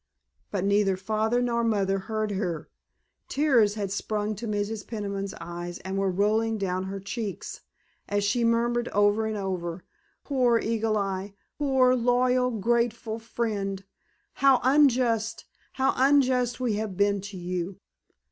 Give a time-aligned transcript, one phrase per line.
[0.49, 2.71] But neither Father nor Mother heard her.
[3.27, 4.87] Tears had sprung to Mrs.
[4.87, 7.61] Peniman's eyes and were rolling down her cheeks,
[8.09, 9.83] as she murmured over and over,
[10.23, 13.83] "Poor Eagle Eye, poor loyal, grateful friend,
[14.33, 17.77] how unjust, how unjust we have been to you!"